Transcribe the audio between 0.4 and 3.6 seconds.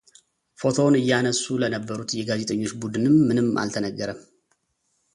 ፎቶውን እያነሱ ለነበሩት የጋዜጠኞች ቡድን ምንም